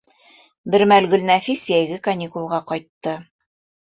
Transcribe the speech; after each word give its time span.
Бер 0.75 0.83
мәл 0.91 1.07
Гөлнәфис 1.11 1.65
йәйге 1.73 1.99
каникулға 2.07 2.61
ҡайтты. 2.73 3.15